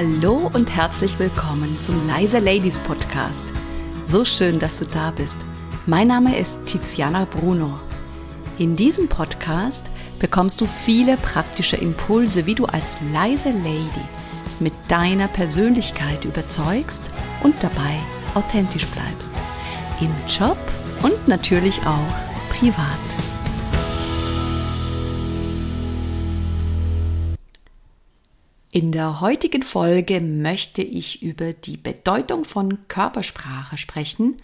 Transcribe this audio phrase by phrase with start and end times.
[0.00, 3.44] Hallo und herzlich willkommen zum Leise Ladies Podcast.
[4.04, 5.38] So schön, dass du da bist.
[5.86, 7.80] Mein Name ist Tiziana Bruno.
[8.58, 9.90] In diesem Podcast
[10.20, 14.06] bekommst du viele praktische Impulse, wie du als leise Lady
[14.60, 17.02] mit deiner Persönlichkeit überzeugst
[17.42, 17.98] und dabei
[18.36, 19.32] authentisch bleibst.
[20.00, 20.58] Im Job
[21.02, 23.27] und natürlich auch privat.
[28.70, 34.36] In der heutigen Folge möchte ich über die Bedeutung von Körpersprache sprechen,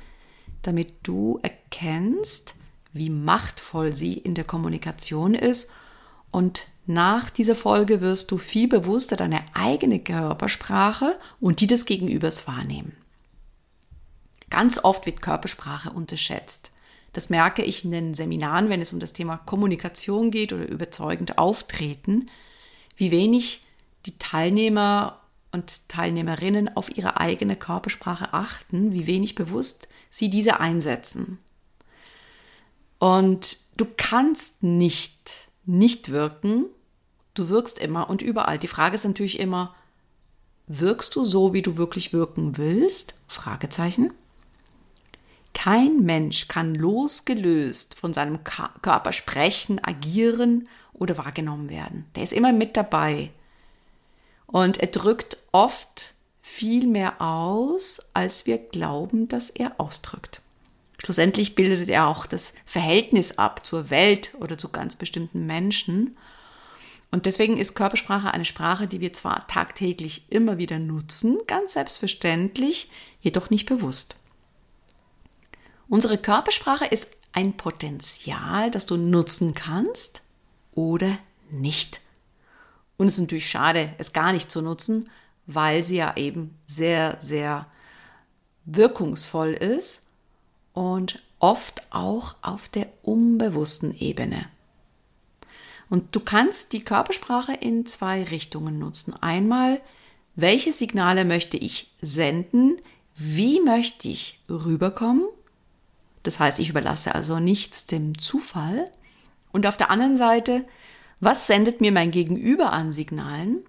[0.63, 2.55] damit du erkennst,
[2.95, 5.73] wie machtvoll sie in der Kommunikation ist
[6.31, 12.47] und nach dieser Folge wirst du viel bewusster deine eigene Körpersprache und die des Gegenübers
[12.47, 12.97] wahrnehmen.
[14.49, 16.73] Ganz oft wird Körpersprache unterschätzt.
[17.13, 21.39] Das merke ich in den Seminaren, wenn es um das Thema Kommunikation geht oder überzeugend
[21.39, 22.31] auftreten,
[22.97, 23.63] wie wenig
[24.07, 25.21] die Teilnehmer
[25.53, 31.39] und Teilnehmerinnen auf ihre eigene Körpersprache achten, wie wenig bewusst sie diese einsetzen.
[32.99, 36.67] Und du kannst nicht nicht wirken,
[37.35, 38.59] du wirkst immer und überall.
[38.59, 39.75] Die Frage ist natürlich immer,
[40.67, 43.15] wirkst du so, wie du wirklich wirken willst?
[43.27, 44.13] Fragezeichen.
[45.53, 52.07] Kein Mensch kann losgelöst von seinem Körper sprechen, agieren oder wahrgenommen werden.
[52.17, 53.31] Der ist immer mit dabei.
[54.47, 60.41] Und er drückt oft viel mehr aus, als wir glauben, dass er ausdrückt.
[60.99, 66.17] Schlussendlich bildet er auch das Verhältnis ab zur Welt oder zu ganz bestimmten Menschen.
[67.11, 72.91] Und deswegen ist Körpersprache eine Sprache, die wir zwar tagtäglich immer wieder nutzen, ganz selbstverständlich,
[73.21, 74.17] jedoch nicht bewusst.
[75.89, 80.23] Unsere Körpersprache ist ein Potenzial, das du nutzen kannst
[80.75, 81.19] oder
[81.51, 82.01] nicht.
[82.97, 85.11] Und es ist natürlich schade, es gar nicht zu nutzen,
[85.47, 87.67] weil sie ja eben sehr, sehr
[88.65, 90.07] wirkungsvoll ist
[90.73, 94.47] und oft auch auf der unbewussten Ebene.
[95.91, 99.15] Und du kannst die Körpersprache in zwei Richtungen nutzen.
[99.21, 99.81] Einmal,
[100.35, 102.79] welche Signale möchte ich senden?
[103.15, 105.25] Wie möchte ich rüberkommen?
[106.23, 108.87] Das heißt, ich überlasse also nichts dem Zufall.
[109.53, 110.65] Und auf der anderen Seite,
[111.21, 113.65] was sendet mir mein Gegenüber an Signalen?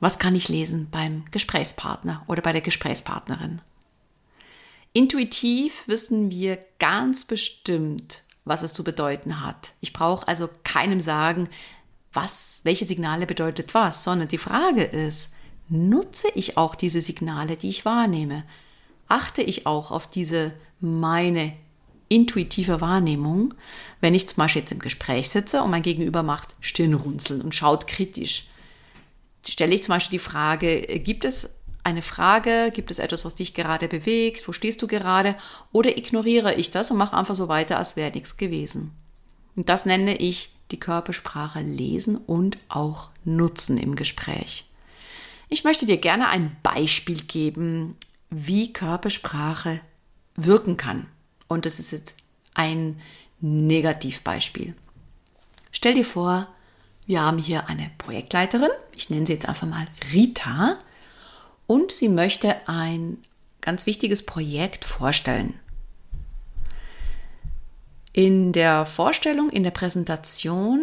[0.00, 3.60] Was kann ich lesen beim Gesprächspartner oder bei der Gesprächspartnerin?
[4.92, 9.72] Intuitiv wissen wir ganz bestimmt, was es zu bedeuten hat.
[9.80, 11.48] Ich brauche also keinem sagen,
[12.12, 15.32] was, welche Signale bedeutet was, sondern die Frage ist,
[15.68, 18.44] nutze ich auch diese Signale, die ich wahrnehme?
[19.08, 21.52] Achte ich auch auf diese meine
[22.08, 23.54] intuitive Wahrnehmung,
[24.00, 27.86] wenn ich zum Beispiel jetzt im Gespräch sitze und mein Gegenüber macht Stirnrunzeln und schaut
[27.86, 28.46] kritisch,
[29.46, 33.54] stelle ich zum Beispiel die Frage, gibt es eine Frage, gibt es etwas, was dich
[33.54, 35.36] gerade bewegt, wo stehst du gerade,
[35.70, 38.90] oder ignoriere ich das und mache einfach so weiter, als wäre nichts gewesen.
[39.54, 44.66] Und das nenne ich die Körpersprache lesen und auch nutzen im Gespräch.
[45.48, 47.96] Ich möchte dir gerne ein Beispiel geben,
[48.30, 49.80] wie Körpersprache
[50.34, 51.06] wirken kann.
[51.48, 52.16] Und das ist jetzt
[52.54, 52.96] ein
[53.40, 54.74] Negativbeispiel.
[55.70, 56.48] Stell dir vor,
[57.06, 60.78] wir haben hier eine Projektleiterin, ich nenne sie jetzt einfach mal Rita,
[61.66, 63.18] und sie möchte ein
[63.60, 65.58] ganz wichtiges Projekt vorstellen.
[68.12, 70.80] In der Vorstellung, in der Präsentation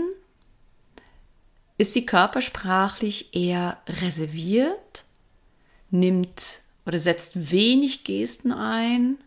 [1.77, 5.05] ist sie körpersprachlich eher reserviert,
[5.89, 9.17] nimmt oder setzt wenig Gesten ein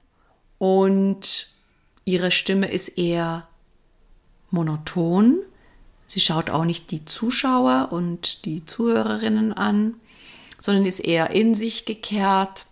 [0.58, 1.48] und
[2.04, 3.48] ihre Stimme ist eher
[4.50, 5.42] monoton.
[6.06, 9.94] Sie schaut auch nicht die Zuschauer und die Zuhörerinnen an,
[10.58, 12.66] sondern ist eher in sich gekehrt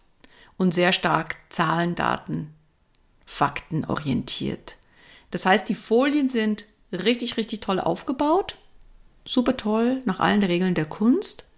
[0.56, 2.54] und sehr stark Zahlen, Daten,
[3.26, 4.76] Fakten orientiert.
[5.30, 8.56] Das heißt, die Folien sind richtig, richtig toll aufgebaut,
[9.24, 11.48] super toll, nach allen Regeln der Kunst.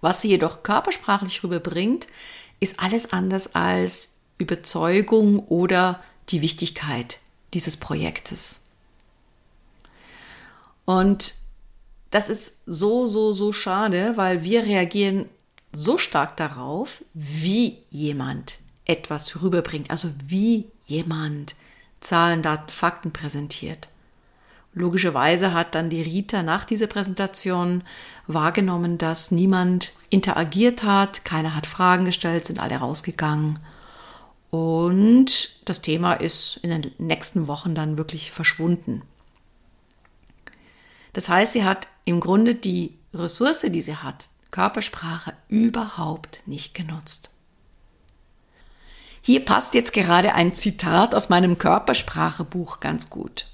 [0.00, 2.06] Was sie jedoch körpersprachlich rüberbringt,
[2.60, 7.18] ist alles anders als Überzeugung oder die Wichtigkeit
[7.52, 8.62] dieses Projektes.
[10.84, 11.34] Und
[12.10, 15.28] das ist so, so, so schade, weil wir reagieren
[15.72, 21.56] so stark darauf, wie jemand etwas rüberbringt, also wie jemand
[22.00, 23.88] Zahlen, Daten, Fakten präsentiert.
[24.74, 27.82] Logischerweise hat dann die Rita nach dieser Präsentation
[28.26, 33.58] wahrgenommen, dass niemand interagiert hat, keiner hat Fragen gestellt, sind alle rausgegangen.
[34.54, 39.02] Und das Thema ist in den nächsten Wochen dann wirklich verschwunden.
[41.12, 47.30] Das heißt, sie hat im Grunde die Ressource, die sie hat, Körpersprache überhaupt nicht genutzt.
[49.22, 53.46] Hier passt jetzt gerade ein Zitat aus meinem Körpersprachebuch ganz gut.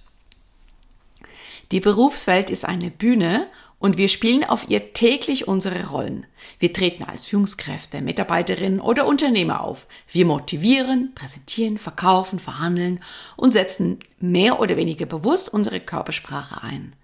[1.72, 3.48] Die Berufswelt ist eine Bühne
[3.80, 6.26] und wir spielen auf ihr täglich unsere Rollen.
[6.58, 9.86] Wir treten als Führungskräfte, Mitarbeiterinnen oder Unternehmer auf.
[10.12, 13.02] Wir motivieren, präsentieren, verkaufen, verhandeln
[13.36, 16.94] und setzen mehr oder weniger bewusst unsere Körpersprache ein.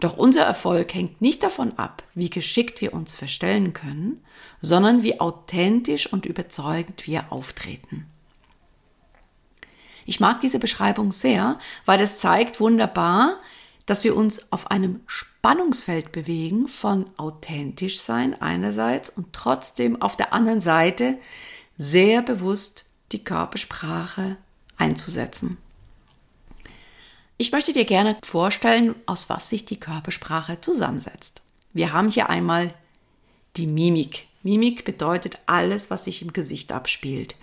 [0.00, 4.22] Doch unser Erfolg hängt nicht davon ab, wie geschickt wir uns verstellen können,
[4.60, 8.06] sondern wie authentisch und überzeugend wir auftreten.
[10.06, 13.40] Ich mag diese Beschreibung sehr, weil es zeigt wunderbar,
[13.86, 20.32] dass wir uns auf einem Spannungsfeld bewegen von authentisch sein einerseits und trotzdem auf der
[20.32, 21.18] anderen Seite
[21.78, 24.36] sehr bewusst die Körpersprache
[24.76, 25.56] einzusetzen.
[27.38, 31.42] Ich möchte dir gerne vorstellen, aus was sich die Körpersprache zusammensetzt.
[31.72, 32.72] Wir haben hier einmal
[33.56, 34.26] die Mimik.
[34.42, 37.36] Mimik bedeutet alles, was sich im Gesicht abspielt.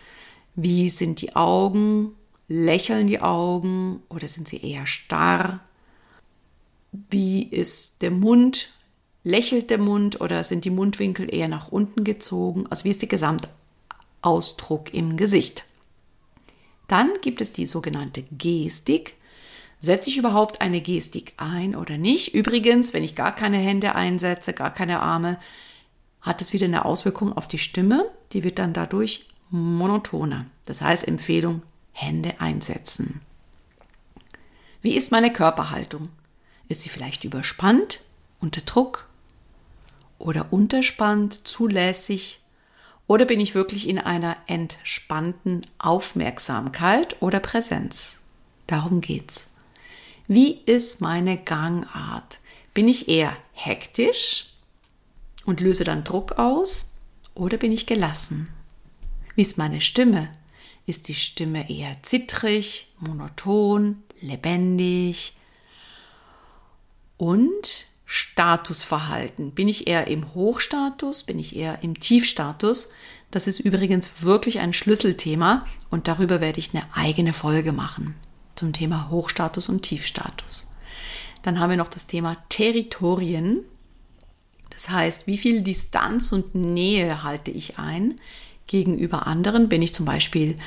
[0.55, 2.15] Wie sind die Augen?
[2.47, 5.59] Lächeln die Augen oder sind sie eher starr?
[7.09, 8.69] Wie ist der Mund?
[9.23, 12.65] Lächelt der Mund oder sind die Mundwinkel eher nach unten gezogen?
[12.69, 15.63] Also wie ist der Gesamtausdruck im Gesicht?
[16.87, 19.15] Dann gibt es die sogenannte Gestik.
[19.79, 22.33] Setze ich überhaupt eine Gestik ein oder nicht?
[22.33, 25.39] Übrigens, wenn ich gar keine Hände einsetze, gar keine Arme,
[26.21, 28.09] hat es wieder eine Auswirkung auf die Stimme.
[28.33, 30.45] Die wird dann dadurch monotoner.
[30.65, 33.21] Das heißt, Empfehlung, Hände einsetzen.
[34.81, 36.09] Wie ist meine Körperhaltung?
[36.69, 38.01] Ist sie vielleicht überspannt,
[38.39, 39.07] unter Druck
[40.19, 42.39] oder unterspannt, zulässig?
[43.07, 48.19] Oder bin ich wirklich in einer entspannten Aufmerksamkeit oder Präsenz?
[48.67, 49.47] Darum geht's.
[50.27, 52.39] Wie ist meine Gangart?
[52.73, 54.53] Bin ich eher hektisch
[55.45, 56.93] und löse dann Druck aus
[57.35, 58.49] oder bin ich gelassen?
[59.35, 60.31] Wie ist meine Stimme?
[60.85, 65.33] Ist die Stimme eher zittrig, monoton, lebendig?
[67.23, 69.51] Und Statusverhalten.
[69.51, 71.23] Bin ich eher im Hochstatus?
[71.23, 72.91] Bin ich eher im Tiefstatus?
[73.31, 78.15] Das ist übrigens wirklich ein Schlüsselthema und darüber werde ich eine eigene Folge machen
[78.55, 80.73] zum Thema Hochstatus und Tiefstatus.
[81.43, 83.59] Dann haben wir noch das Thema Territorien.
[84.69, 88.15] Das heißt, wie viel Distanz und Nähe halte ich ein
[88.67, 89.69] gegenüber anderen?
[89.69, 90.57] Bin ich zum Beispiel,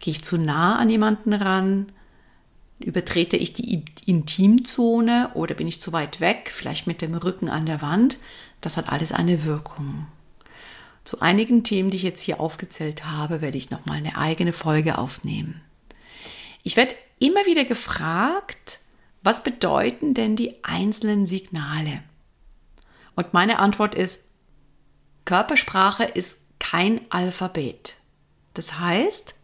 [0.00, 1.92] gehe ich zu nah an jemanden ran?
[2.78, 7.64] Übertrete ich die Intimzone oder bin ich zu weit weg, vielleicht mit dem Rücken an
[7.64, 8.18] der Wand?
[8.60, 10.06] Das hat alles eine Wirkung.
[11.04, 14.98] Zu einigen Themen, die ich jetzt hier aufgezählt habe, werde ich nochmal eine eigene Folge
[14.98, 15.60] aufnehmen.
[16.64, 18.80] Ich werde immer wieder gefragt,
[19.22, 22.02] was bedeuten denn die einzelnen Signale?
[23.14, 24.30] Und meine Antwort ist,
[25.24, 27.96] Körpersprache ist kein Alphabet.
[28.54, 29.35] Das heißt,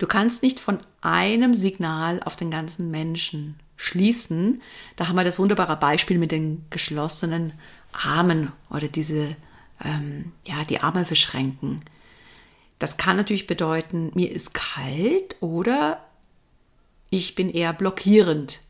[0.00, 4.60] du kannst nicht von einem Signal auf den ganzen Menschen schließen.
[4.96, 7.52] Da haben wir das wunderbare Beispiel mit den geschlossenen
[7.92, 9.36] Armen oder diese,
[9.84, 11.82] ähm, ja, die Arme verschränken.
[12.78, 16.02] Das kann natürlich bedeuten, mir ist kalt oder
[17.10, 18.60] ich bin eher blockierend.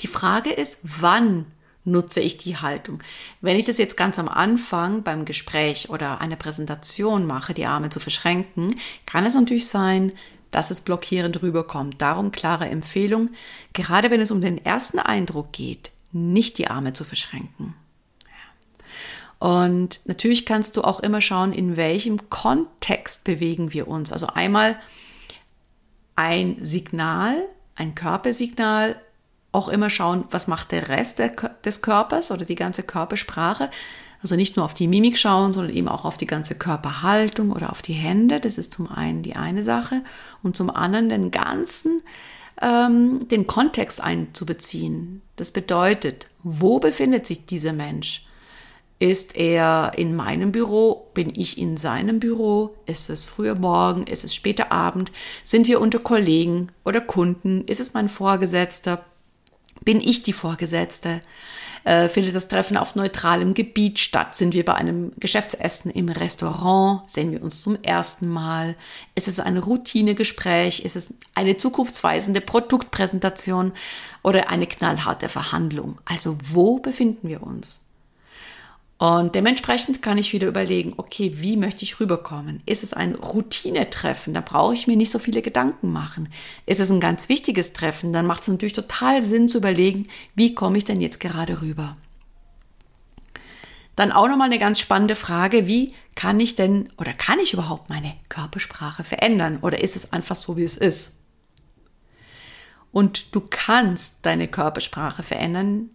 [0.00, 1.44] Die Frage ist, wann
[1.84, 3.02] nutze ich die Haltung?
[3.40, 7.90] Wenn ich das jetzt ganz am Anfang beim Gespräch oder einer Präsentation mache, die Arme
[7.90, 8.74] zu verschränken,
[9.06, 10.12] kann es natürlich sein,
[10.50, 12.00] dass es blockierend rüberkommt.
[12.00, 13.30] Darum klare Empfehlung,
[13.72, 17.74] gerade wenn es um den ersten Eindruck geht, nicht die Arme zu verschränken.
[19.38, 24.12] Und natürlich kannst du auch immer schauen, in welchem Kontext bewegen wir uns.
[24.12, 24.80] Also einmal
[26.16, 27.44] ein Signal,
[27.76, 29.00] ein Körpersignal,
[29.52, 31.30] auch immer schauen, was macht der Rest der,
[31.64, 33.70] des Körpers oder die ganze Körpersprache.
[34.20, 37.70] Also nicht nur auf die Mimik schauen, sondern eben auch auf die ganze Körperhaltung oder
[37.70, 38.40] auf die Hände.
[38.40, 40.02] Das ist zum einen die eine Sache
[40.42, 42.02] und zum anderen den ganzen,
[42.60, 45.22] ähm, den Kontext einzubeziehen.
[45.36, 48.24] Das bedeutet, wo befindet sich dieser Mensch?
[49.00, 51.08] Ist er in meinem Büro?
[51.14, 52.74] Bin ich in seinem Büro?
[52.86, 54.02] Ist es früher Morgen?
[54.08, 55.12] Ist es später Abend?
[55.44, 57.62] Sind wir unter Kollegen oder Kunden?
[57.66, 59.04] Ist es mein Vorgesetzter?
[59.88, 61.22] Bin ich die Vorgesetzte?
[61.84, 64.36] Äh, findet das Treffen auf neutralem Gebiet statt?
[64.36, 67.10] Sind wir bei einem Geschäftsessen im Restaurant?
[67.10, 68.76] Sehen wir uns zum ersten Mal?
[69.14, 70.80] Ist es ein Routinegespräch?
[70.80, 73.72] Ist es eine zukunftsweisende Produktpräsentation
[74.22, 75.98] oder eine knallharte Verhandlung?
[76.04, 77.87] Also wo befinden wir uns?
[78.98, 82.62] Und dementsprechend kann ich wieder überlegen, okay, wie möchte ich rüberkommen?
[82.66, 84.34] Ist es ein Routinetreffen?
[84.34, 86.32] Da brauche ich mir nicht so viele Gedanken machen.
[86.66, 88.12] Ist es ein ganz wichtiges Treffen?
[88.12, 91.96] Dann macht es natürlich total Sinn zu überlegen, wie komme ich denn jetzt gerade rüber?
[93.94, 97.90] Dann auch nochmal eine ganz spannende Frage, wie kann ich denn oder kann ich überhaupt
[97.90, 101.20] meine Körpersprache verändern oder ist es einfach so, wie es ist?
[102.90, 105.90] Und du kannst deine Körpersprache verändern.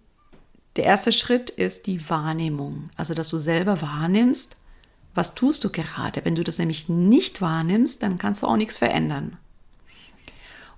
[0.76, 4.58] Der erste Schritt ist die Wahrnehmung, also dass du selber wahrnimmst,
[5.14, 6.26] was tust du gerade.
[6.26, 9.38] Wenn du das nämlich nicht wahrnimmst, dann kannst du auch nichts verändern.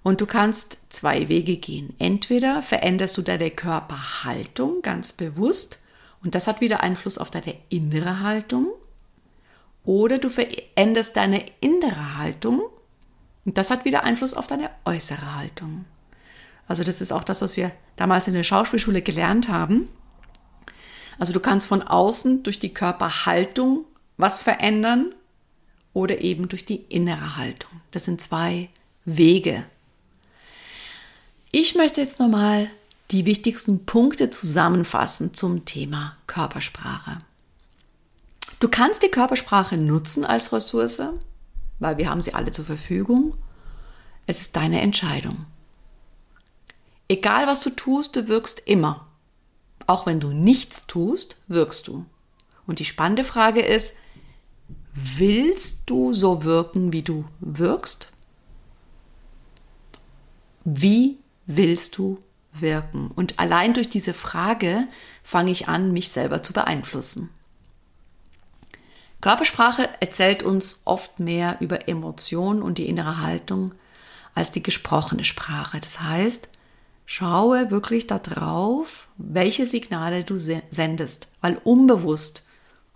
[0.04, 1.96] Und du kannst zwei Wege gehen.
[1.98, 5.82] Entweder veränderst du deine Körperhaltung ganz bewusst
[6.22, 8.68] und das hat wieder Einfluss auf deine innere Haltung.
[9.84, 12.62] Oder du veränderst deine innere Haltung
[13.46, 15.86] und das hat wieder Einfluss auf deine äußere Haltung.
[16.68, 19.88] Also das ist auch das, was wir damals in der Schauspielschule gelernt haben.
[21.20, 23.86] Also du kannst von außen durch die Körperhaltung
[24.18, 25.14] was verändern
[25.94, 27.70] oder eben durch die innere Haltung.
[27.92, 28.70] Das sind zwei
[29.06, 29.64] Wege.
[31.52, 32.70] Ich möchte jetzt nochmal
[33.12, 37.20] die wichtigsten Punkte zusammenfassen zum Thema Körpersprache.
[38.60, 41.02] Du kannst die Körpersprache nutzen als Ressource,
[41.80, 43.36] weil wir haben sie alle zur Verfügung.
[44.26, 45.46] Es ist deine Entscheidung.
[47.08, 49.06] Egal was du tust, du wirkst immer.
[49.88, 52.06] Auch wenn du nichts tust, wirkst du.
[52.66, 53.98] Und die spannende Frage ist,
[54.94, 58.12] willst du so wirken, wie du wirkst?
[60.64, 62.20] Wie willst du
[62.54, 63.12] wirken?
[63.12, 64.88] Und allein durch diese Frage
[65.24, 67.30] fange ich an, mich selber zu beeinflussen.
[69.22, 73.74] Körpersprache erzählt uns oft mehr über Emotionen und die innere Haltung
[74.34, 75.80] als die gesprochene Sprache.
[75.80, 76.50] Das heißt,
[77.06, 82.46] schaue wirklich darauf, welche Signale du sendest, weil unbewusst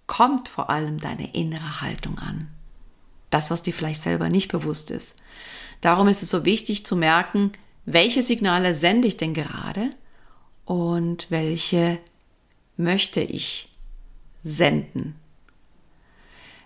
[0.07, 2.47] kommt vor allem deine innere Haltung an.
[3.29, 5.21] Das, was dir vielleicht selber nicht bewusst ist.
[5.81, 7.51] Darum ist es so wichtig zu merken,
[7.85, 9.91] welche Signale sende ich denn gerade
[10.65, 11.99] und welche
[12.75, 13.69] möchte ich
[14.43, 15.15] senden.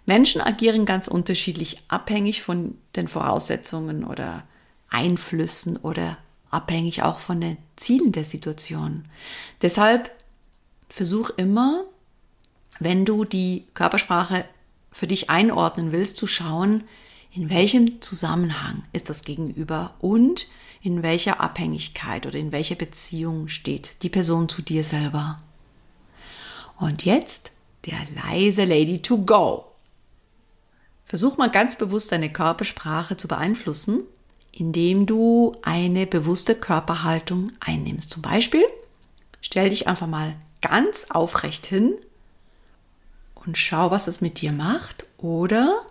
[0.05, 4.43] Menschen agieren ganz unterschiedlich abhängig von den Voraussetzungen oder
[4.89, 6.17] Einflüssen oder
[6.53, 9.03] abhängig auch von den Zielen der Situation.
[9.61, 10.11] Deshalb
[10.89, 11.85] versuch immer,
[12.79, 14.45] wenn du die Körpersprache
[14.91, 16.83] für dich einordnen willst, zu schauen,
[17.31, 20.47] in welchem Zusammenhang ist das Gegenüber und
[20.81, 25.41] in welcher Abhängigkeit oder in welcher Beziehung steht die Person zu dir selber.
[26.77, 27.51] Und jetzt
[27.85, 29.65] der leise Lady to go.
[31.05, 34.01] Versuch mal ganz bewusst deine Körpersprache zu beeinflussen,
[34.53, 38.11] indem du eine bewusste Körperhaltung einnimmst.
[38.11, 38.63] Zum Beispiel
[39.41, 41.93] stell dich einfach mal ganz aufrecht hin
[43.35, 45.05] und schau, was es mit dir macht.
[45.17, 45.85] Oder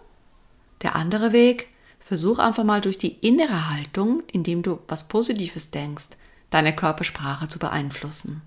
[0.81, 1.69] der andere Weg,
[2.13, 6.09] Versuch einfach mal durch die innere Haltung, indem du was Positives denkst,
[6.51, 8.43] deine Körpersprache zu beeinflussen.